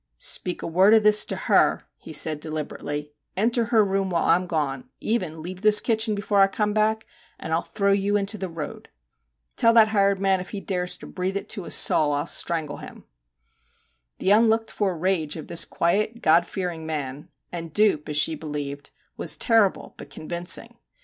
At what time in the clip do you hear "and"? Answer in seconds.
7.39-7.53, 17.51-17.71